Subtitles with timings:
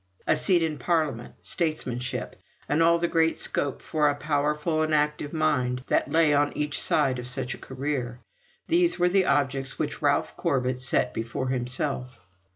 [0.25, 2.35] A seat in Parliament, statesmanship,
[2.67, 6.81] and all the great scope for a powerful and active mind that lay on each
[6.81, 8.19] side of such a career
[8.65, 12.19] these were the objects which Ralph Corbet set before himself.